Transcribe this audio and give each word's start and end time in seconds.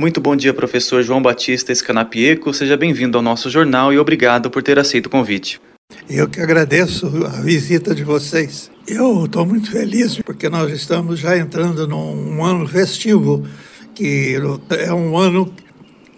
Muito 0.00 0.18
bom 0.18 0.34
dia, 0.34 0.54
professor 0.54 1.02
João 1.02 1.20
Batista 1.20 1.72
Escanapieco. 1.72 2.54
Seja 2.54 2.74
bem-vindo 2.74 3.18
ao 3.18 3.22
nosso 3.22 3.50
jornal 3.50 3.92
e 3.92 3.98
obrigado 3.98 4.50
por 4.50 4.62
ter 4.62 4.78
aceito 4.78 5.08
o 5.08 5.10
convite. 5.10 5.60
Eu 6.08 6.26
que 6.26 6.40
agradeço 6.40 7.06
a 7.26 7.42
visita 7.42 7.94
de 7.94 8.02
vocês. 8.02 8.70
Eu 8.88 9.26
estou 9.26 9.44
muito 9.44 9.70
feliz 9.70 10.16
porque 10.16 10.48
nós 10.48 10.72
estamos 10.72 11.20
já 11.20 11.36
entrando 11.36 11.86
num 11.86 12.42
ano 12.42 12.66
festivo, 12.66 13.46
que 13.94 14.36
é 14.70 14.90
um 14.90 15.18
ano 15.18 15.52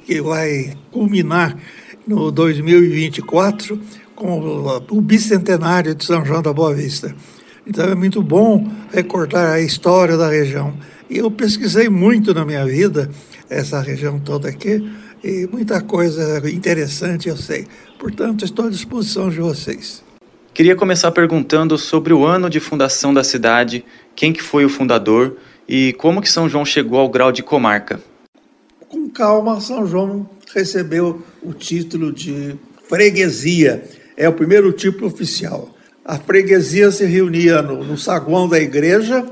que 0.07 0.23
vai 0.23 0.75
culminar 0.93 1.59
no 2.07 2.31
2024 2.31 3.81
com 4.15 4.79
o 4.93 5.01
bicentenário 5.01 5.93
de 5.93 6.05
São 6.05 6.25
João 6.25 6.41
da 6.41 6.53
Boa 6.53 6.73
Vista. 6.73 7.13
Então 7.67 7.87
é 7.87 7.97
muito 7.97 8.23
bom 8.23 8.65
recordar 8.93 9.55
a 9.55 9.61
história 9.61 10.17
da 10.17 10.31
região. 10.31 10.73
Eu 11.11 11.33
pesquisei 11.33 11.89
muito 11.89 12.33
na 12.33 12.45
minha 12.45 12.65
vida 12.65 13.11
essa 13.53 13.81
região 13.81 14.19
toda 14.19 14.49
aqui 14.49 14.83
e 15.23 15.47
muita 15.53 15.81
coisa 15.81 16.43
interessante 16.51 17.29
eu 17.29 17.37
sei. 17.37 17.67
Portanto, 17.99 18.45
estou 18.45 18.67
à 18.67 18.71
disposição 18.71 19.29
de 19.29 19.41
vocês. 19.41 20.03
Queria 20.55 20.75
começar 20.75 21.11
perguntando 21.13 21.79
sobre 21.79 22.13
o 22.13 22.25
ano 22.25 22.51
de 22.51 22.61
fundação 22.61 23.15
da 23.15 23.23
cidade, 23.23 23.85
quem 24.15 24.33
que 24.33 24.43
foi 24.43 24.65
o 24.65 24.69
fundador 24.69 25.37
e 25.69 25.93
como 25.95 26.21
que 26.21 26.31
São 26.31 26.49
João 26.49 26.65
chegou 26.65 26.99
ao 26.99 27.09
grau 27.09 27.31
de 27.33 27.43
comarca. 27.43 28.01
Com 28.89 29.09
calma, 29.09 29.61
São 29.61 29.87
João 29.87 30.29
recebeu 30.55 31.23
o 31.43 31.53
título 31.55 32.13
de 32.13 32.57
freguesia. 32.89 33.85
É 34.17 34.29
o 34.29 34.33
primeiro 34.33 34.73
título 34.73 35.07
oficial. 35.07 35.75
A 36.05 36.19
freguesia 36.19 36.91
se 36.91 37.07
reunia 37.07 37.63
no, 37.63 37.83
no 37.85 37.97
saguão 37.97 38.49
da 38.49 38.59
igreja 38.59 39.25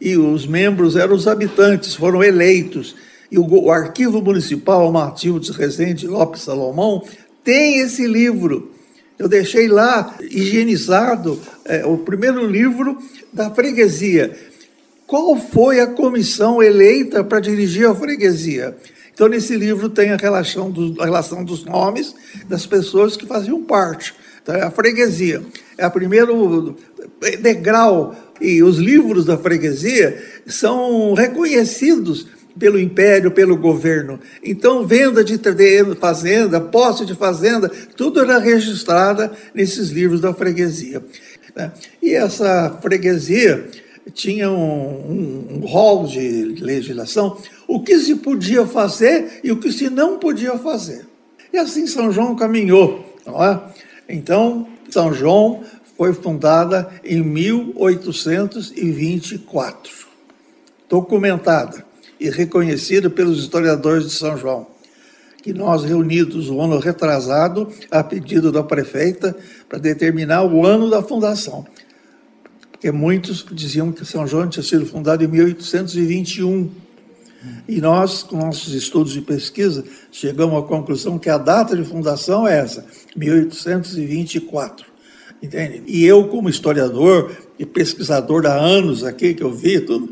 e 0.00 0.16
os 0.16 0.46
membros 0.46 0.96
eram 0.96 1.14
os 1.14 1.26
habitantes, 1.26 1.94
foram 1.94 2.22
eleitos. 2.22 2.94
E 3.30 3.38
o, 3.38 3.46
o 3.46 3.70
arquivo 3.70 4.20
municipal, 4.20 4.90
Matilde 4.92 5.52
Rezende 5.52 6.06
Lopes 6.06 6.42
Salomão, 6.42 7.02
tem 7.42 7.80
esse 7.80 8.06
livro. 8.06 8.70
Eu 9.18 9.28
deixei 9.28 9.68
lá 9.68 10.14
higienizado 10.20 11.40
é, 11.64 11.84
o 11.84 11.98
primeiro 11.98 12.46
livro 12.46 12.98
da 13.32 13.50
freguesia. 13.50 14.36
Qual 15.06 15.36
foi 15.36 15.80
a 15.80 15.86
comissão 15.86 16.62
eleita 16.62 17.22
para 17.22 17.40
dirigir 17.40 17.88
a 17.88 17.94
freguesia? 17.94 18.76
Então, 19.12 19.28
nesse 19.28 19.54
livro 19.56 19.88
tem 19.88 20.10
a 20.10 20.16
relação, 20.16 20.70
do, 20.70 21.00
a 21.00 21.04
relação 21.04 21.44
dos 21.44 21.64
nomes 21.64 22.14
das 22.48 22.66
pessoas 22.66 23.16
que 23.16 23.26
faziam 23.26 23.62
parte. 23.62 24.14
Então, 24.42 24.54
é 24.54 24.62
a 24.62 24.70
freguesia 24.70 25.42
é 25.76 25.86
o 25.86 25.90
primeiro 25.90 26.76
degrau. 27.40 28.14
E 28.40 28.62
os 28.62 28.78
livros 28.78 29.24
da 29.24 29.38
freguesia 29.38 30.22
são 30.46 31.14
reconhecidos 31.14 32.26
pelo 32.58 32.78
império, 32.78 33.30
pelo 33.30 33.56
governo. 33.56 34.20
Então, 34.42 34.86
venda 34.86 35.24
de 35.24 35.40
fazenda, 36.00 36.60
posse 36.60 37.04
de 37.04 37.14
fazenda, 37.14 37.68
tudo 37.96 38.20
era 38.20 38.38
registrado 38.38 39.30
nesses 39.54 39.90
livros 39.90 40.20
da 40.20 40.32
freguesia. 40.32 41.02
Né? 41.54 41.70
E 42.02 42.14
essa 42.14 42.78
freguesia 42.80 43.68
tinha 44.12 44.50
um, 44.50 45.46
um, 45.50 45.60
rol 45.66 46.06
de 46.06 46.56
legislação, 46.60 47.38
o 47.66 47.82
que 47.82 47.98
se 47.98 48.16
podia 48.16 48.66
fazer 48.66 49.40
e 49.42 49.50
o 49.50 49.56
que 49.56 49.72
se 49.72 49.88
não 49.88 50.18
podia 50.18 50.58
fazer. 50.58 51.06
E 51.52 51.58
assim 51.58 51.86
São 51.86 52.12
João 52.12 52.36
caminhou. 52.36 53.14
É? 53.26 53.58
Então, 54.08 54.68
São 54.90 55.14
João 55.14 55.62
foi 55.96 56.12
fundada 56.12 56.90
em 57.04 57.22
1824, 57.22 59.92
documentada 60.88 61.93
e 62.26 62.30
reconhecida 62.30 63.08
pelos 63.10 63.38
historiadores 63.38 64.04
de 64.04 64.10
São 64.10 64.36
João, 64.36 64.66
que 65.42 65.52
nós 65.52 65.84
reunidos 65.84 66.48
o 66.48 66.60
ano 66.60 66.78
retrasado, 66.78 67.68
a 67.90 68.02
pedido 68.02 68.50
da 68.50 68.62
prefeita, 68.62 69.36
para 69.68 69.78
determinar 69.78 70.42
o 70.44 70.64
ano 70.64 70.88
da 70.90 71.02
fundação 71.02 71.66
porque 72.84 72.92
muitos 72.92 73.46
diziam 73.50 73.90
que 73.90 74.04
São 74.04 74.26
João 74.26 74.46
tinha 74.46 74.62
sido 74.62 74.84
fundado 74.84 75.24
em 75.24 75.26
1821. 75.26 76.70
E 77.66 77.80
nós, 77.80 78.22
com 78.22 78.36
nossos 78.36 78.74
estudos 78.74 79.14
de 79.14 79.22
pesquisa, 79.22 79.82
chegamos 80.12 80.62
à 80.62 80.66
conclusão 80.66 81.18
que 81.18 81.30
a 81.30 81.38
data 81.38 81.74
de 81.74 81.82
fundação 81.82 82.46
é 82.46 82.58
essa, 82.58 82.84
1824. 83.16 84.84
Entende? 85.42 85.82
E 85.86 86.04
eu, 86.04 86.28
como 86.28 86.50
historiador 86.50 87.34
e 87.58 87.64
pesquisador 87.64 88.44
há 88.44 88.52
anos 88.52 89.02
aqui, 89.02 89.32
que 89.32 89.42
eu 89.42 89.50
vi 89.50 89.80
tudo, 89.80 90.10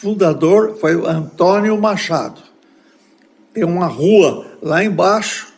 fundador 0.00 0.78
foi 0.80 0.96
o 0.96 1.06
Antônio 1.06 1.78
Machado. 1.78 2.40
Tem 3.52 3.64
uma 3.64 3.86
rua 3.86 4.46
lá 4.62 4.82
embaixo, 4.82 5.52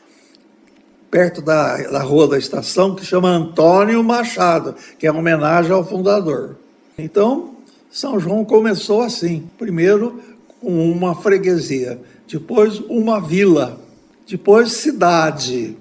perto 1.08 1.40
da, 1.40 1.76
da 1.76 2.02
rua 2.02 2.26
da 2.26 2.38
estação, 2.38 2.96
que 2.96 3.04
chama 3.04 3.28
Antônio 3.28 4.02
Machado, 4.02 4.74
que 4.98 5.06
é 5.06 5.10
uma 5.12 5.20
homenagem 5.20 5.70
ao 5.70 5.84
fundador. 5.84 6.56
Então, 6.98 7.54
São 7.88 8.18
João 8.18 8.44
começou 8.44 9.02
assim: 9.02 9.48
primeiro 9.56 10.20
com 10.60 10.90
uma 10.90 11.14
freguesia, 11.14 12.00
depois 12.26 12.80
uma 12.80 13.20
vila, 13.20 13.80
depois 14.26 14.72
cidade 14.72 15.76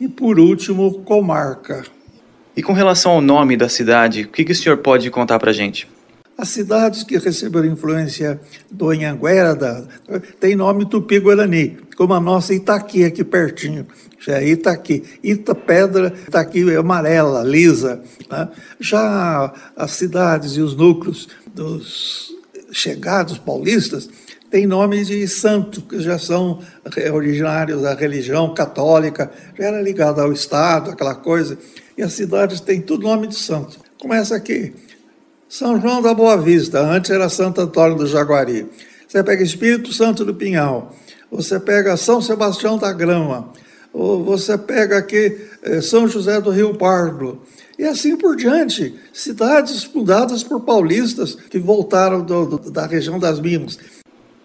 e, 0.00 0.08
por 0.08 0.38
último, 0.40 1.02
comarca. 1.02 1.84
E 2.56 2.62
com 2.62 2.72
relação 2.72 3.12
ao 3.12 3.20
nome 3.20 3.54
da 3.54 3.68
cidade, 3.68 4.22
o 4.22 4.28
que, 4.28 4.44
que 4.44 4.52
o 4.52 4.56
senhor 4.56 4.78
pode 4.78 5.10
contar 5.10 5.38
para 5.38 5.52
gente? 5.52 5.86
As 6.38 6.50
cidades 6.50 7.02
que 7.02 7.18
receberam 7.18 7.66
influência 7.66 8.40
do 8.70 8.90
Anhanguera 8.90 9.88
têm 10.38 10.54
nome 10.54 10.88
tupi-guarani, 10.88 11.78
como 11.96 12.14
a 12.14 12.20
nossa 12.20 12.54
Itaqui, 12.54 13.04
aqui 13.04 13.24
pertinho. 13.24 13.84
Já 14.20 14.38
é 14.40 14.50
Itaqui. 14.50 15.02
Ita 15.20 15.52
Pedra, 15.52 16.14
Itaqui 16.28 16.76
amarela, 16.76 17.42
lisa. 17.42 18.00
Né? 18.30 18.48
Já 18.78 19.52
as 19.74 19.90
cidades 19.90 20.52
e 20.52 20.60
os 20.60 20.76
núcleos 20.76 21.28
dos 21.52 22.32
chegados 22.70 23.36
paulistas 23.36 24.08
têm 24.48 24.64
nome 24.64 25.04
de 25.04 25.26
santo, 25.26 25.82
que 25.82 25.98
já 25.98 26.20
são 26.20 26.60
originários 27.12 27.82
da 27.82 27.94
religião 27.94 28.54
católica, 28.54 29.28
já 29.58 29.64
era 29.64 29.82
ligada 29.82 30.22
ao 30.22 30.32
Estado, 30.32 30.92
aquela 30.92 31.16
coisa. 31.16 31.58
E 31.96 32.02
as 32.02 32.12
cidades 32.12 32.60
têm 32.60 32.80
tudo 32.80 33.02
nome 33.08 33.26
de 33.26 33.34
santo. 33.34 33.80
Começa 33.98 34.36
aqui. 34.36 34.72
São 35.48 35.80
João 35.80 36.02
da 36.02 36.12
Boa 36.12 36.36
Vista, 36.36 36.78
antes 36.78 37.10
era 37.10 37.26
Santo 37.30 37.62
Antônio 37.62 37.96
do 37.96 38.06
Jaguari. 38.06 38.66
Você 39.08 39.24
pega 39.24 39.42
Espírito 39.42 39.94
Santo 39.94 40.22
do 40.22 40.34
Pinhal, 40.34 40.94
você 41.32 41.58
pega 41.58 41.96
São 41.96 42.20
Sebastião 42.20 42.76
da 42.76 42.92
Grama, 42.92 43.50
ou 43.90 44.22
você 44.22 44.58
pega 44.58 44.98
aqui 44.98 45.38
eh, 45.62 45.80
São 45.80 46.06
José 46.06 46.38
do 46.38 46.50
Rio 46.50 46.74
Pardo, 46.74 47.40
e 47.78 47.84
assim 47.84 48.14
por 48.14 48.36
diante. 48.36 48.94
Cidades 49.10 49.84
fundadas 49.84 50.42
por 50.44 50.60
paulistas 50.60 51.34
que 51.34 51.58
voltaram 51.58 52.22
do, 52.22 52.44
do, 52.44 52.70
da 52.70 52.86
região 52.86 53.18
das 53.18 53.40
Minas. 53.40 53.78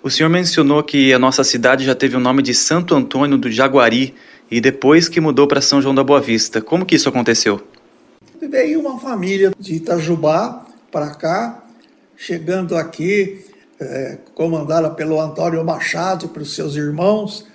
O 0.01 0.09
senhor 0.09 0.29
mencionou 0.29 0.81
que 0.83 1.13
a 1.13 1.19
nossa 1.19 1.43
cidade 1.43 1.83
já 1.83 1.93
teve 1.93 2.15
o 2.15 2.19
nome 2.21 2.41
de 2.41 2.53
Santo 2.53 2.95
Antônio 2.95 3.37
do 3.37 3.51
Jaguari 3.51 4.15
e 4.49 4.61
depois 4.61 5.09
que 5.09 5.19
mudou 5.19 5.49
para 5.49 5.59
São 5.59 5.81
João 5.81 5.93
da 5.93 6.03
Boa 6.03 6.21
Vista. 6.21 6.61
Como 6.61 6.85
que 6.85 6.95
isso 6.95 7.09
aconteceu? 7.09 7.61
Veio 8.41 8.79
uma 8.79 8.97
família 8.99 9.51
de 9.59 9.75
Itajubá 9.75 10.65
para 10.93 11.09
cá, 11.09 11.63
chegando 12.15 12.77
aqui, 12.77 13.43
é, 13.79 14.19
comandada 14.35 14.91
pelo 14.91 15.19
Antônio 15.19 15.65
Machado 15.65 16.27
e 16.27 16.29
pelos 16.29 16.53
seus 16.53 16.75
irmãos. 16.75 17.47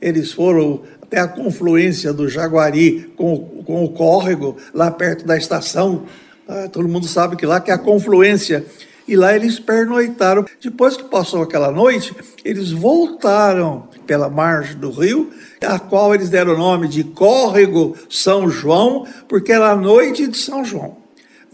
Eles 0.00 0.32
foram 0.32 0.80
até 1.02 1.20
a 1.20 1.28
confluência 1.28 2.10
do 2.14 2.26
Jaguari 2.26 3.12
com, 3.14 3.62
com 3.66 3.84
o 3.84 3.90
córrego, 3.90 4.56
lá 4.72 4.90
perto 4.90 5.26
da 5.26 5.36
estação. 5.36 6.06
Ah, 6.48 6.68
todo 6.72 6.88
mundo 6.88 7.06
sabe 7.06 7.36
que 7.36 7.44
lá 7.44 7.60
que 7.60 7.70
é 7.70 7.74
a 7.74 7.78
confluência. 7.78 8.64
E 9.06 9.14
lá 9.14 9.36
eles 9.36 9.60
pernoitaram. 9.60 10.44
Depois 10.60 10.96
que 10.96 11.04
passou 11.04 11.42
aquela 11.42 11.70
noite, 11.70 12.14
eles 12.44 12.72
voltaram 12.72 13.88
pela 14.06 14.28
margem 14.28 14.76
do 14.76 14.90
rio, 14.90 15.30
a 15.62 15.78
qual 15.78 16.14
eles 16.14 16.30
deram 16.30 16.54
o 16.54 16.58
nome 16.58 16.88
de 16.88 17.04
Córrego 17.04 17.94
São 18.08 18.48
João, 18.48 19.06
porque 19.28 19.52
era 19.52 19.70
a 19.70 19.76
noite 19.76 20.26
de 20.26 20.38
São 20.38 20.64
João. 20.64 21.05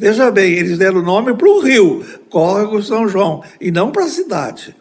Veja 0.02 0.32
bem, 0.32 0.54
eles 0.54 0.78
deram 0.78 0.99
o 0.99 1.04
nome 1.04 1.32
para 1.32 1.49
o 1.49 1.60
rio, 1.60 2.04
Córrego 2.28 2.82
São 2.82 3.06
João, 3.06 3.40
e 3.60 3.70
não 3.70 3.93
para 3.93 4.06
a 4.06 4.08
cidade. 4.08 4.75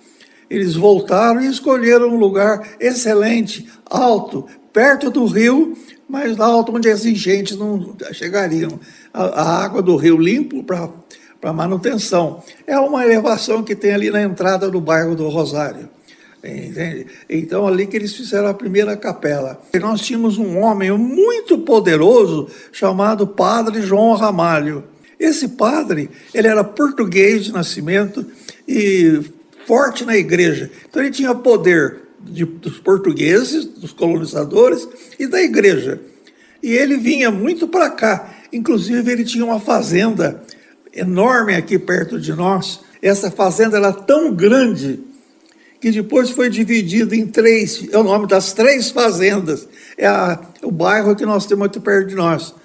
Eles 0.50 0.74
voltaram 0.74 1.40
e 1.42 1.46
escolheram 1.46 2.08
um 2.08 2.18
lugar 2.18 2.68
excelente, 2.80 3.70
alto, 3.86 4.48
perto 4.74 5.12
do 5.12 5.28
rio, 5.28 5.78
mas 6.10 6.40
alto 6.40 6.76
onde 6.76 6.90
as 6.90 7.06
enchentes 7.06 7.56
não 7.56 7.96
chegariam. 8.14 8.80
A, 9.14 9.26
a 9.26 9.64
água 9.64 9.80
do 9.84 9.96
rio 9.96 10.18
limpo 10.18 10.64
para 10.64 11.54
manutenção. 11.54 12.42
É 12.66 12.80
uma 12.80 13.06
elevação 13.06 13.62
que 13.62 13.76
tem 13.76 13.92
ali 13.92 14.10
na 14.10 14.24
entrada 14.24 14.72
do 14.72 14.82
bairro 14.82 15.14
do 15.14 15.30
Rosário. 15.30 15.88
Entende? 16.44 17.06
Então, 17.30 17.68
ali 17.68 17.86
que 17.86 17.96
eles 17.96 18.16
fizeram 18.16 18.48
a 18.48 18.56
primeira 18.56 18.98
capela. 18.98 19.62
E 19.72 19.78
nós 19.78 20.02
tínhamos 20.02 20.40
um 20.40 20.58
homem 20.58 20.90
muito 20.98 21.60
poderoso 21.60 22.48
chamado 22.72 23.28
Padre 23.28 23.84
João 23.84 24.16
Ramalho. 24.16 24.90
Esse 25.22 25.50
padre, 25.50 26.10
ele 26.34 26.48
era 26.48 26.64
português 26.64 27.46
de 27.46 27.54
nascimento 27.54 28.26
e 28.68 29.22
forte 29.68 30.04
na 30.04 30.18
igreja. 30.18 30.72
Então 30.90 31.00
ele 31.00 31.12
tinha 31.12 31.36
poder 31.36 32.00
de, 32.20 32.44
dos 32.44 32.80
portugueses, 32.80 33.66
dos 33.66 33.94
colonizadores 33.94 34.88
e 35.20 35.28
da 35.28 35.40
igreja. 35.40 36.02
E 36.64 36.72
ele 36.72 36.98
vinha 36.98 37.30
muito 37.30 37.68
para 37.68 37.92
cá. 37.92 38.34
Inclusive, 38.52 39.12
ele 39.12 39.24
tinha 39.24 39.46
uma 39.46 39.60
fazenda 39.60 40.44
enorme 40.92 41.54
aqui 41.54 41.78
perto 41.78 42.20
de 42.20 42.34
nós. 42.34 42.80
Essa 43.00 43.30
fazenda 43.30 43.78
era 43.78 43.94
tão 43.94 44.34
grande 44.34 45.00
que 45.80 45.92
depois 45.92 46.32
foi 46.32 46.50
dividida 46.50 47.16
em 47.16 47.28
três, 47.28 47.88
é 47.92 47.98
o 47.98 48.04
nome 48.04 48.26
das 48.28 48.54
três 48.54 48.90
fazendas. 48.90 49.68
É 49.96 50.08
a, 50.08 50.40
o 50.64 50.72
bairro 50.72 51.16
que 51.16 51.28
nós 51.28 51.46
temos 51.46 51.60
muito 51.60 51.80
perto 51.80 52.08
de 52.08 52.16
nós. 52.16 52.56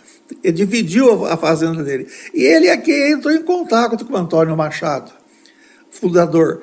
Ele 0.43 0.53
dividiu 0.53 1.27
a, 1.27 1.37
fazenda 1.37 1.83
dele. 1.83 2.07
E 2.35 2.43
ele 2.43 2.69
aqui 2.69 3.11
entrou 3.11 3.33
em 3.33 3.43
contato 3.43 4.05
com 4.05 4.15
o 4.15 4.17
Antônio 4.17 4.57
Machado, 4.57 5.13
fundador. 5.91 6.63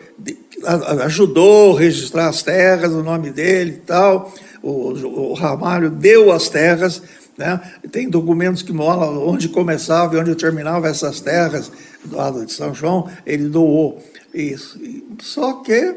Ajudou 1.04 1.76
a 1.76 1.80
registrar 1.80 2.28
as 2.28 2.44
terras, 2.44 2.94
o 2.94 3.04
nome 3.04 3.32
dele 3.32 3.72
e 3.72 3.86
tal. 3.86 4.34
O, 4.62 4.92
o 4.92 5.34
Ramalho 5.34 5.90
deu 5.90 6.32
as 6.32 6.50
terras 6.50 7.02
né? 7.38 7.60
Tem 7.92 8.10
documentos 8.10 8.62
que 8.62 8.72
mostram 8.72 9.28
onde 9.28 9.50
começava 9.50 10.16
e 10.16 10.20
onde 10.20 10.36
terminava 10.36 10.88
essas 10.88 11.20
terras 11.20 11.72
do 12.04 12.16
lado 12.16 12.46
de 12.46 12.54
São 12.54 12.74
João, 12.74 13.10
ele 13.26 13.50
doou 13.50 14.02
isso. 14.34 14.80
Só 15.22 15.54
que 15.54 15.96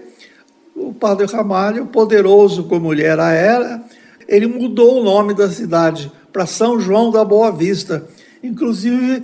o 0.75 0.95
padre 0.95 1.27
Ramalho, 1.27 1.87
poderoso 1.87 2.65
como 2.65 2.93
ele 2.93 3.03
era, 3.03 3.33
era 3.33 3.85
ele 4.29 4.47
mudou 4.47 5.01
o 5.01 5.05
nome 5.05 5.35
da 5.35 5.49
cidade 5.51 6.11
para 6.37 6.45
São 6.45 6.79
João 6.79 7.11
da 7.11 7.25
Boa 7.25 7.51
Vista. 7.51 8.07
Inclusive, 8.43 9.23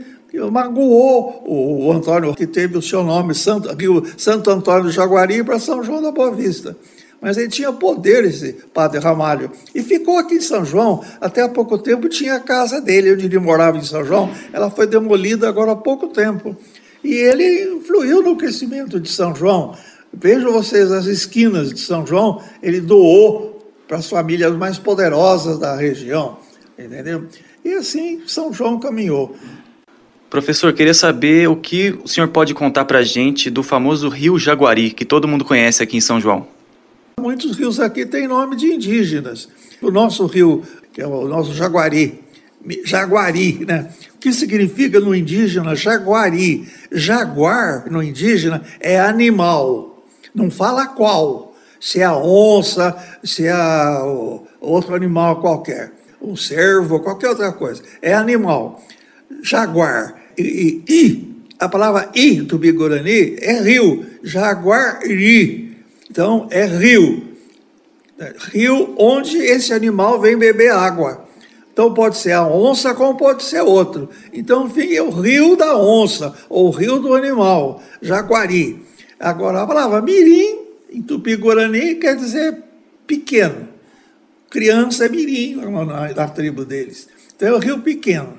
magoou 0.51 1.45
o 1.47 1.93
Antônio, 1.93 2.35
que 2.35 2.47
teve 2.47 2.79
o 2.79 2.81
seu 2.81 3.05
nome, 3.05 3.35
Santo, 3.35 3.69
Santo 4.17 4.49
Antônio 4.49 4.85
do 4.85 4.91
Jaguari, 4.91 5.45
para 5.45 5.59
São 5.59 5.85
João 5.85 6.01
da 6.01 6.11
Boa 6.11 6.31
Vista 6.31 6.75
mas 7.21 7.37
ele 7.37 7.47
tinha 7.49 7.73
poder, 7.73 8.25
esse 8.25 8.53
padre 8.75 8.99
Ramalho. 8.99 9.49
E 9.73 9.81
ficou 9.81 10.19
aqui 10.19 10.35
em 10.35 10.41
São 10.41 10.65
João, 10.65 11.05
até 11.21 11.43
há 11.43 11.49
pouco 11.49 11.79
tempo 11.79 12.09
tinha 12.09 12.35
a 12.35 12.41
casa 12.41 12.81
dele, 12.81 13.13
onde 13.13 13.27
ele 13.27 13.39
morava 13.39 13.79
em 13.79 13.85
São 13.85 14.05
João, 14.05 14.29
ela 14.53 14.69
foi 14.69 14.89
demolida 14.89 15.49
agora 15.49 15.71
há 15.71 15.77
pouco 15.77 16.09
tempo. 16.09 16.57
E 17.05 17.15
ele 17.15 17.77
influiu 17.77 18.25
no 18.25 18.35
crescimento 18.35 18.99
de 18.99 19.09
São 19.09 19.33
João. 19.37 19.73
Vejam 20.13 20.53
vocês 20.53 20.91
as 20.91 21.07
esquinas 21.07 21.73
de 21.73 21.79
São 21.79 22.05
João, 22.05 22.43
ele 22.61 22.81
doou 22.81 23.73
para 23.87 23.99
as 23.99 24.09
famílias 24.09 24.53
mais 24.57 24.81
poderosas 24.81 25.61
da 25.61 25.77
região, 25.77 26.39
entendeu? 26.85 27.27
E 27.65 27.73
assim 27.75 28.23
São 28.27 28.53
João 28.53 28.79
caminhou. 28.79 29.37
Professor, 30.29 30.73
queria 30.73 30.95
saber 30.95 31.49
o 31.49 31.57
que 31.57 31.91
o 32.03 32.09
senhor 32.09 32.29
pode 32.29 32.55
contar 32.55 32.87
para 32.87 33.01
a 33.01 33.03
gente 33.03 33.51
do 33.51 33.63
famoso 33.63 34.09
Rio 34.09 34.39
Jaguari, 34.39 34.91
que 34.91 35.05
todo 35.05 35.29
mundo 35.29 35.45
conhece 35.45 35.83
aqui 35.83 35.99
em 35.99 36.01
São 36.01 36.19
João. 36.19 36.47
Muitos 37.21 37.57
rios 37.57 37.79
aqui 37.79 38.07
têm 38.07 38.27
nome 38.27 38.57
de 38.57 38.73
indígenas. 38.73 39.49
O 39.83 39.91
nosso 39.91 40.25
rio, 40.27 40.63
que 40.93 41.03
é 41.03 41.07
o 41.07 41.29
nosso 41.29 41.53
Jaguari, 41.53 42.19
Jaguari, 42.85 43.65
né? 43.67 43.91
O 44.15 44.19
que 44.19 44.33
significa 44.33 44.99
no 45.01 45.15
indígena 45.15 45.75
Jaguari? 45.75 46.67
Jaguar 46.91 47.91
no 47.91 48.03
indígena 48.03 48.63
é 48.81 48.99
animal. 48.99 50.03
Não 50.35 50.51
fala 50.51 50.87
qual. 50.87 51.55
Se 51.79 52.01
é 52.01 52.05
a 52.05 52.17
onça, 52.17 52.97
se 53.23 53.47
é 53.47 53.55
outro 54.61 54.95
animal 54.95 55.41
qualquer. 55.41 55.93
Um 56.23 56.37
cervo, 56.37 57.01
qualquer 57.01 57.31
outra 57.31 57.53
coisa. 57.53 57.83
É 58.01 58.15
animal. 58.15 58.83
Jaguar. 59.43 60.15
E, 60.39 60.83
e, 60.89 60.93
e 60.93 61.35
a 61.59 61.69
palavra 61.69 62.11
i 62.15 62.41
do 62.41 62.59
Bigorani 62.59 63.37
é 63.41 63.61
rio. 63.61 64.07
Jaguari 64.23 65.73
então, 66.13 66.47
é 66.51 66.67
rio. 66.67 67.23
Rio 68.53 68.95
onde 68.99 69.39
esse 69.39 69.73
animal 69.73 70.21
vem 70.21 70.37
beber 70.37 70.71
água. 70.71 71.27
Então, 71.73 71.95
pode 71.95 72.19
ser 72.19 72.33
a 72.33 72.47
onça, 72.47 72.95
como 72.95 73.17
pode 73.17 73.43
ser 73.43 73.63
outro. 73.63 74.11
Então, 74.31 74.67
enfim, 74.67 74.93
é 74.93 75.03
o 75.03 75.09
rio 75.09 75.57
da 75.57 75.75
onça, 75.75 76.35
ou 76.51 76.67
o 76.67 76.71
rio 76.71 76.99
do 76.99 77.15
animal, 77.15 77.83
jaguari. 78.03 78.85
Agora, 79.19 79.63
a 79.63 79.67
palavra 79.67 80.03
mirim, 80.03 80.59
em 80.93 81.01
tupi-guarani, 81.01 81.95
quer 81.95 82.15
dizer 82.15 82.63
pequeno. 83.07 83.72
Criança 84.53 85.07
é 85.07 85.09
mirim, 85.09 85.57
na, 86.15 86.29
tribo 86.29 86.63
deles. 86.63 87.09
Então, 87.35 87.49
é 87.49 87.53
o 87.55 87.59
rio 87.59 87.81
pequeno. 87.81 88.39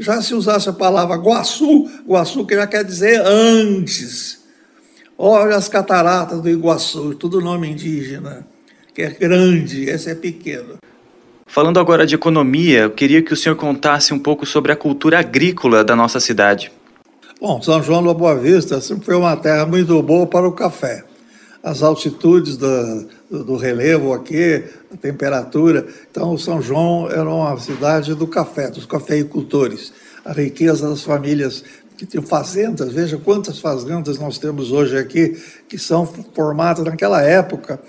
Já 0.00 0.20
se 0.20 0.34
usasse 0.34 0.68
a 0.68 0.72
palavra 0.72 1.14
guaçu, 1.14 1.88
guaçu 2.04 2.44
que 2.44 2.56
já 2.56 2.66
quer 2.66 2.82
dizer 2.82 3.22
antes. 3.24 4.42
Olha 5.16 5.54
as 5.54 5.68
cataratas 5.68 6.40
do 6.40 6.50
Iguaçu, 6.50 7.14
tudo 7.14 7.40
nome 7.40 7.70
indígena, 7.70 8.44
que 8.92 9.02
é 9.02 9.10
grande, 9.10 9.88
esse 9.88 10.10
é 10.10 10.14
pequeno. 10.16 10.78
Falando 11.46 11.78
agora 11.78 12.04
de 12.04 12.16
economia, 12.16 12.80
eu 12.80 12.90
queria 12.90 13.22
que 13.22 13.32
o 13.32 13.36
senhor 13.36 13.54
contasse 13.54 14.12
um 14.12 14.18
pouco 14.18 14.44
sobre 14.44 14.72
a 14.72 14.76
cultura 14.76 15.20
agrícola 15.20 15.84
da 15.84 15.94
nossa 15.94 16.18
cidade. 16.18 16.72
Bom, 17.40 17.62
São 17.62 17.80
João 17.80 18.02
da 18.02 18.12
Boa 18.12 18.34
Vista 18.34 18.80
sempre 18.80 19.04
foi 19.04 19.14
uma 19.14 19.36
terra 19.36 19.64
muito 19.64 20.02
boa 20.02 20.26
para 20.26 20.48
o 20.48 20.52
café. 20.52 21.04
As 21.62 21.80
altitudes 21.80 22.56
do, 22.56 23.06
do 23.42 23.56
relevo 23.56 24.12
aqui, 24.12 24.62
a 24.92 24.96
temperatura. 24.96 25.86
Então, 26.10 26.36
São 26.38 26.60
João 26.60 27.10
era 27.10 27.28
uma 27.28 27.58
cidade 27.58 28.14
do 28.14 28.26
café, 28.26 28.70
dos 28.70 28.86
cafeicultores. 28.86 29.92
A 30.24 30.32
riqueza 30.32 30.88
das 30.88 31.02
famílias 31.02 31.64
que 31.96 32.06
tinham 32.06 32.24
fazendas, 32.24 32.92
veja 32.92 33.16
quantas 33.16 33.58
fazendas 33.58 34.18
nós 34.18 34.38
temos 34.38 34.72
hoje 34.72 34.96
aqui, 34.98 35.40
que 35.68 35.78
são 35.78 36.06
formadas 36.34 36.84
naquela 36.84 37.22
época, 37.22 37.80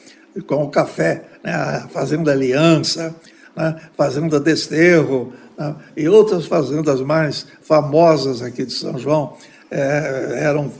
com 0.47 0.63
o 0.63 0.69
café, 0.69 1.23
né? 1.43 1.53
a 1.53 1.87
Fazenda 1.87 2.31
Aliança, 2.31 3.15
né? 3.55 3.75
Fazenda 3.95 4.39
Desterro, 4.39 5.33
né? 5.57 5.75
e 5.95 6.07
outras 6.09 6.45
fazendas 6.45 7.01
mais 7.01 7.47
famosas 7.61 8.41
aqui 8.41 8.65
de 8.65 8.73
São 8.73 8.97
João, 8.97 9.37
é, 9.71 10.39
eram 10.43 10.71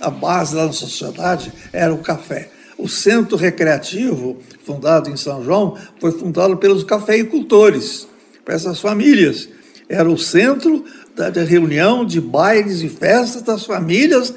a 0.00 0.10
base 0.10 0.54
da 0.54 0.66
nossa 0.66 0.80
sociedade 0.80 1.52
era 1.72 1.92
o 1.92 1.98
café. 1.98 2.50
O 2.76 2.88
centro 2.88 3.36
recreativo, 3.36 4.38
fundado 4.64 5.08
em 5.08 5.16
São 5.16 5.44
João, 5.44 5.76
foi 6.00 6.12
fundado 6.12 6.56
pelos 6.56 6.82
cafeicultores, 6.84 8.08
para 8.44 8.54
essas 8.54 8.80
famílias. 8.80 9.48
Era 9.88 10.08
o 10.08 10.18
centro 10.18 10.84
de 11.32 11.44
reunião 11.44 12.04
de 12.04 12.20
bailes 12.20 12.82
e 12.82 12.88
festas 12.88 13.42
das 13.42 13.64
famílias 13.64 14.34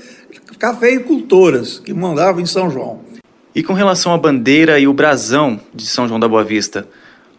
cafeicultoras 0.60 1.80
que 1.80 1.94
mandavam 1.94 2.42
em 2.42 2.46
São 2.46 2.70
João. 2.70 3.02
E 3.56 3.64
com 3.64 3.74
relação 3.74 4.14
à 4.14 4.18
bandeira 4.18 4.80
e 4.80 4.88
o 4.88 4.94
brasão 4.94 5.60
de 5.74 5.88
São 5.88 6.08
João 6.08 6.20
da 6.20 6.28
Boa 6.28 6.44
Vista, 6.44 6.88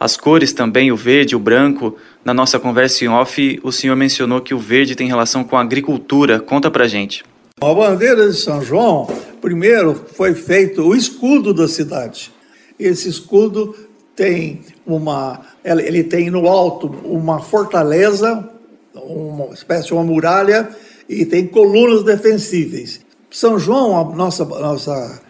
as 0.00 0.16
cores 0.16 0.52
também, 0.52 0.92
o 0.92 0.96
verde, 0.96 1.34
o 1.34 1.40
branco, 1.40 1.96
na 2.24 2.32
nossa 2.32 2.58
conversa 2.58 3.04
em 3.04 3.08
off, 3.08 3.60
o 3.62 3.72
senhor 3.72 3.96
mencionou 3.96 4.40
que 4.40 4.54
o 4.54 4.58
verde 4.58 4.94
tem 4.94 5.08
relação 5.08 5.42
com 5.42 5.56
a 5.56 5.60
agricultura. 5.60 6.38
Conta 6.38 6.70
pra 6.70 6.86
gente. 6.86 7.24
A 7.60 7.74
bandeira 7.74 8.28
de 8.28 8.36
São 8.36 8.62
João, 8.62 9.08
primeiro 9.48 9.94
foi 10.12 10.34
feito 10.34 10.82
o 10.82 10.94
escudo 10.94 11.54
da 11.54 11.66
cidade. 11.66 12.30
Esse 12.78 13.08
escudo 13.08 13.74
tem 14.14 14.60
uma, 14.86 15.40
ele 15.64 16.04
tem 16.04 16.30
no 16.30 16.46
alto 16.46 16.88
uma 17.02 17.40
fortaleza 17.40 18.46
uma 18.94 19.54
espécie 19.54 19.86
de 19.86 19.94
uma 19.94 20.04
muralha 20.04 20.68
e 21.08 21.24
tem 21.24 21.46
colunas 21.46 22.02
defensíveis. 22.04 23.00
São 23.30 23.58
João, 23.58 23.98
a 23.98 24.14
nossa, 24.14 24.44
nossa, 24.44 25.22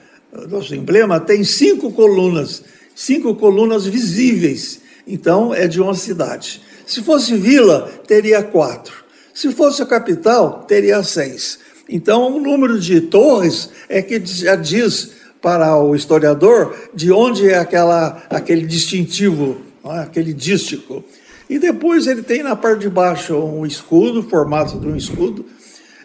nosso 0.48 0.74
emblema, 0.74 1.20
tem 1.20 1.44
cinco 1.44 1.92
colunas, 1.92 2.64
cinco 2.96 3.36
colunas 3.36 3.86
visíveis. 3.86 4.80
Então 5.06 5.54
é 5.54 5.68
de 5.68 5.80
uma 5.80 5.94
cidade. 5.94 6.60
Se 6.84 7.02
fosse 7.02 7.36
vila, 7.36 7.88
teria 8.04 8.42
quatro. 8.42 9.04
Se 9.32 9.52
fosse 9.52 9.80
a 9.80 9.86
capital, 9.86 10.64
teria 10.66 11.04
seis. 11.04 11.60
Então 11.88 12.36
o 12.36 12.40
número 12.40 12.78
de 12.78 13.00
torres 13.00 13.70
é 13.88 14.02
que 14.02 14.20
já 14.24 14.54
diz 14.54 15.12
para 15.40 15.80
o 15.80 15.94
historiador 15.94 16.74
de 16.92 17.10
onde 17.12 17.48
é 17.48 17.58
aquela, 17.58 18.22
aquele 18.28 18.66
distintivo, 18.66 19.58
é? 19.84 20.00
aquele 20.00 20.34
dístico. 20.34 21.04
E 21.48 21.58
depois 21.58 22.06
ele 22.06 22.22
tem 22.22 22.42
na 22.42 22.54
parte 22.54 22.80
de 22.80 22.90
baixo 22.90 23.36
um 23.36 23.64
escudo, 23.64 24.22
formato 24.22 24.78
de 24.78 24.86
um 24.86 24.96
escudo 24.96 25.46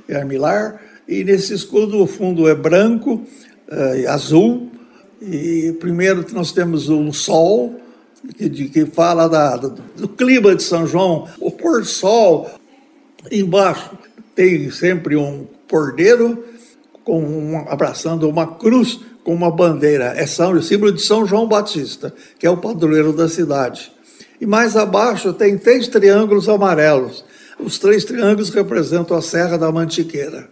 é 0.08 0.16
armilar, 0.16 0.82
e 1.08 1.24
nesse 1.24 1.54
escudo 1.54 2.02
o 2.02 2.08
fundo 2.08 2.48
é 2.48 2.56
branco, 2.56 3.26
é, 3.70 4.08
azul, 4.08 4.70
e 5.22 5.74
primeiro 5.80 6.26
nós 6.34 6.52
temos 6.52 6.90
um 6.90 7.12
sol, 7.14 7.80
que, 8.38 8.50
que 8.50 8.86
fala 8.86 9.28
da, 9.28 9.58
do, 9.58 9.70
do, 9.96 10.08
clima 10.08 10.56
de 10.56 10.64
São 10.64 10.88
João, 10.88 11.28
o 11.40 11.52
pôr 11.52 11.86
sol. 11.86 12.50
Embaixo 13.32 13.92
tem 14.36 14.70
sempre 14.72 15.16
um 15.16 15.46
cordeiro 15.74 16.44
com 17.04 17.20
um, 17.20 17.66
abraçando 17.68 18.30
uma 18.30 18.46
cruz 18.46 19.00
com 19.24 19.34
uma 19.34 19.50
bandeira. 19.50 20.14
É 20.16 20.28
São, 20.28 20.54
o 20.54 20.62
símbolo 20.62 20.92
de 20.92 21.02
São 21.02 21.26
João 21.26 21.48
Batista, 21.48 22.14
que 22.38 22.46
é 22.46 22.50
o 22.50 22.58
padroeiro 22.58 23.12
da 23.12 23.28
cidade. 23.28 23.92
E 24.40 24.46
mais 24.46 24.78
abaixo 24.78 25.34
tem 25.34 25.58
três 25.58 25.88
triângulos 25.88 26.48
amarelos. 26.48 27.26
Os 27.60 27.80
três 27.80 28.06
triângulos 28.06 28.50
representam 28.50 29.18
a 29.18 29.22
Serra 29.22 29.58
da 29.58 29.72
Mantiqueira, 29.72 30.48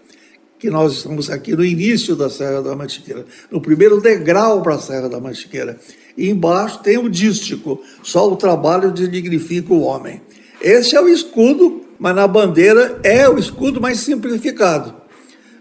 que 0.57 0.71
nós 0.71 0.93
estamos 0.93 1.29
aqui 1.29 1.55
no 1.55 1.63
início 1.63 2.15
da 2.15 2.27
Serra 2.27 2.63
da 2.63 2.75
Mantiqueira, 2.75 3.23
no 3.51 3.61
primeiro 3.61 4.01
degrau 4.01 4.63
para 4.63 4.75
a 4.75 4.79
Serra 4.79 5.07
da 5.07 5.19
Mantiqueira. 5.19 5.77
E 6.17 6.31
embaixo 6.31 6.79
tem 6.79 6.97
o 6.97 7.07
dístico, 7.07 7.79
só 8.01 8.27
o 8.27 8.35
trabalho 8.35 8.91
dignifica 8.91 9.71
o 9.71 9.81
homem. 9.81 10.19
Esse 10.59 10.95
é 10.95 11.01
o 11.01 11.07
escudo, 11.07 11.81
mas 11.99 12.15
na 12.15 12.27
bandeira 12.27 12.99
é 13.03 13.29
o 13.29 13.37
escudo 13.37 13.79
mais 13.79 13.99
simplificado. 13.99 15.00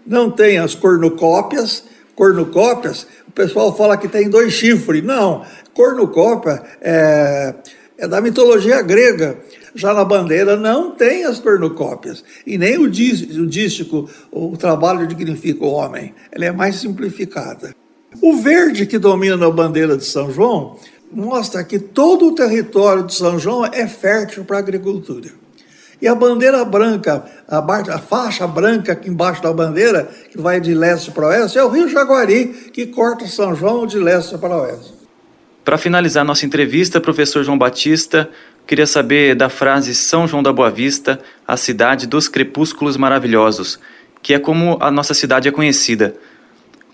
Não 0.05 0.29
tem 0.31 0.57
as 0.57 0.75
cornucópias, 0.75 1.83
cornucópias, 2.15 3.07
o 3.27 3.31
pessoal 3.31 3.75
fala 3.75 3.97
que 3.97 4.07
tem 4.07 4.29
dois 4.29 4.53
chifres. 4.53 5.03
Não, 5.03 5.45
cornucópia 5.73 6.61
é, 6.81 7.55
é 7.97 8.07
da 8.07 8.19
mitologia 8.19 8.81
grega. 8.81 9.39
Já 9.73 9.93
na 9.93 10.03
bandeira 10.03 10.57
não 10.57 10.91
tem 10.91 11.23
as 11.23 11.39
cornucópias 11.39 12.23
e 12.45 12.57
nem 12.57 12.77
o, 12.77 12.83
o 12.83 13.47
dístico, 13.47 14.09
o 14.29 14.57
trabalho 14.57 15.07
dignifica 15.07 15.63
o 15.63 15.71
homem. 15.71 16.13
Ela 16.31 16.45
é 16.45 16.51
mais 16.51 16.75
simplificada. 16.75 17.73
O 18.21 18.35
verde 18.35 18.85
que 18.85 18.99
domina 18.99 19.47
a 19.47 19.51
bandeira 19.51 19.95
de 19.95 20.03
São 20.03 20.29
João 20.29 20.77
mostra 21.11 21.63
que 21.63 21.79
todo 21.79 22.27
o 22.27 22.35
território 22.35 23.03
de 23.03 23.13
São 23.13 23.39
João 23.39 23.65
é 23.65 23.87
fértil 23.87 24.43
para 24.43 24.57
a 24.57 24.59
agricultura. 24.59 25.29
E 26.01 26.07
a 26.07 26.15
bandeira 26.15 26.65
branca, 26.65 27.23
a, 27.47 27.59
a, 27.59 27.99
faixa 27.99 28.47
branca 28.47 28.93
aqui 28.93 29.09
embaixo 29.09 29.43
da 29.43 29.53
bandeira, 29.53 30.09
que 30.31 30.37
vai 30.39 30.59
de 30.59 30.73
leste 30.73 31.11
para 31.11 31.27
oeste, 31.27 31.59
é 31.59 31.63
o 31.63 31.69
Rio 31.69 31.87
Jaguari, 31.87 32.47
que 32.73 32.87
corta 32.87 33.27
São 33.27 33.53
João 33.55 33.85
de 33.85 33.99
leste 33.99 34.35
para 34.37 34.57
oeste. 34.57 34.93
Para 35.63 35.77
finalizar 35.77 36.25
nossa 36.25 36.43
entrevista, 36.43 36.99
professor 36.99 37.43
João 37.43 37.57
Batista, 37.57 38.27
queria 38.65 38.87
saber 38.87 39.35
da 39.35 39.47
frase 39.47 39.93
São 39.93 40.27
João 40.27 40.41
da 40.41 40.51
Boa 40.51 40.71
Vista, 40.71 41.19
a 41.47 41.55
cidade 41.55 42.07
dos 42.07 42.27
crepúsculos 42.27 42.97
maravilhosos, 42.97 43.79
que 44.23 44.33
é 44.33 44.39
como 44.39 44.77
a 44.81 44.89
nossa 44.89 45.13
cidade 45.13 45.47
é 45.47 45.51
conhecida. 45.51 46.15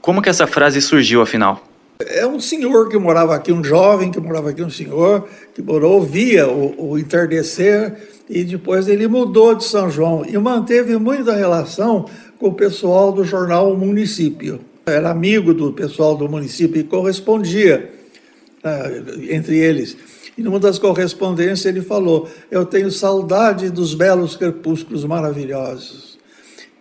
Como 0.01 0.21
que 0.21 0.29
essa 0.29 0.45
frase 0.45 0.81
surgiu, 0.81 1.21
afinal? 1.21 1.63
É 1.99 2.27
um 2.27 2.39
senhor 2.39 2.89
que 2.89 2.97
morava 2.97 3.35
aqui, 3.35 3.51
um 3.51 3.63
jovem 3.63 4.11
que 4.11 4.19
morava 4.19 4.51
aqui, 4.51 4.61
um 4.61 4.69
senhor 4.69 5.27
que 5.55 5.61
morou, 5.61 6.01
via 6.01 6.47
o, 6.47 6.91
o 6.91 6.99
entardecer 6.99 7.95
e 8.29 8.43
depois 8.43 8.87
ele 8.87 9.07
mudou 9.07 9.55
de 9.55 9.63
São 9.63 9.89
João 9.89 10.23
e 10.25 10.37
manteve 10.37 10.95
muita 10.97 11.33
relação 11.33 12.05
com 12.37 12.49
o 12.49 12.53
pessoal 12.53 13.11
do 13.11 13.23
jornal 13.23 13.75
Município. 13.75 14.59
Era 14.85 15.09
amigo 15.09 15.53
do 15.53 15.73
pessoal 15.73 16.15
do 16.15 16.29
município 16.29 16.79
e 16.79 16.83
correspondia 16.83 17.91
uh, 18.63 19.21
entre 19.29 19.57
eles. 19.57 19.97
E 20.37 20.41
numa 20.41 20.59
das 20.59 20.79
correspondências 20.79 21.65
ele 21.65 21.81
falou: 21.81 22.29
Eu 22.49 22.65
tenho 22.65 22.89
saudade 22.91 23.69
dos 23.69 23.93
belos 23.93 24.35
crepúsculos 24.37 25.03
maravilhosos. 25.03 26.16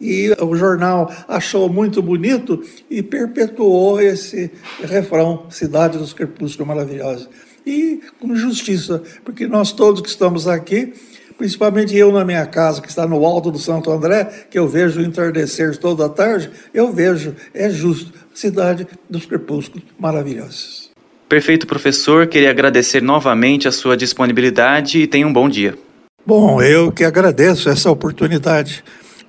E 0.01 0.31
o 0.41 0.55
jornal 0.57 1.13
achou 1.27 1.69
muito 1.69 2.03
bonito 2.03 2.63
e 2.91 3.03
perpetuou 3.03 4.01
esse 4.01 4.51
refrão, 4.83 5.47
Cidade 5.51 5.99
dos 5.99 6.13
Crepúsculos 6.13 6.69
Maravilhosos. 6.69 7.29
E 7.67 8.01
com 8.21 8.35
justiça, 8.37 9.03
porque 9.25 9.47
nós 9.47 9.73
todos 9.73 10.01
que 10.01 10.09
estamos 10.09 10.47
aqui, 10.47 10.93
principalmente 11.37 11.97
eu 11.97 12.13
na 12.13 12.25
minha 12.25 12.47
casa, 12.47 12.81
que 12.81 12.89
está 12.89 13.07
no 13.07 13.25
alto 13.25 13.51
do 13.51 13.59
Santo 13.59 13.91
André, 13.91 14.25
que 14.51 14.59
eu 14.59 14.69
vejo 14.69 15.01
o 15.01 15.03
entardecer 15.03 15.77
toda 15.77 16.07
a 16.07 16.09
tarde, 16.09 16.51
eu 16.73 16.93
vejo, 16.93 17.35
é 17.53 17.69
justo, 17.69 18.13
Cidade 18.35 18.87
dos 19.09 19.25
Crepúsculos 19.25 19.83
Maravilhosos. 19.99 20.91
Perfeito, 21.29 21.67
professor. 21.67 22.27
Queria 22.27 22.51
agradecer 22.51 23.03
novamente 23.03 23.67
a 23.67 23.73
sua 23.73 23.97
disponibilidade 23.97 25.01
e 25.01 25.07
tenha 25.07 25.27
um 25.27 25.33
bom 25.33 25.49
dia. 25.49 25.77
Bom, 26.25 26.61
eu 26.63 26.93
que 26.93 27.03
agradeço 27.03 27.69
essa 27.69 27.91
oportunidade 27.91 28.85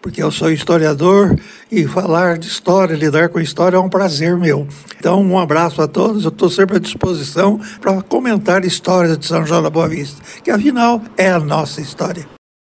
porque 0.07 0.23
eu 0.23 0.31
sou 0.31 0.49
historiador 0.49 1.37
e 1.69 1.85
falar 1.85 2.37
de 2.37 2.47
história, 2.47 2.95
lidar 2.95 3.27
com 3.27 3.41
história 3.41 3.75
é 3.75 3.79
um 3.79 3.89
prazer 3.89 4.37
meu. 4.37 4.65
Então, 4.97 5.21
um 5.21 5.37
abraço 5.37 5.81
a 5.81 5.87
todos, 5.87 6.23
eu 6.23 6.29
estou 6.29 6.49
sempre 6.49 6.77
à 6.77 6.79
disposição 6.79 7.59
para 7.81 8.01
comentar 8.01 8.63
histórias 8.63 9.17
de 9.17 9.25
São 9.25 9.45
João 9.45 9.61
da 9.61 9.69
Boa 9.69 9.89
Vista, 9.89 10.21
que 10.41 10.49
afinal 10.49 11.01
é 11.17 11.29
a 11.29 11.39
nossa 11.41 11.81
história. 11.81 12.36